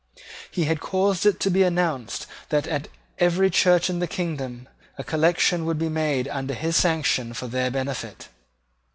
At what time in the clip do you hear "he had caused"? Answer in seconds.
0.49-1.27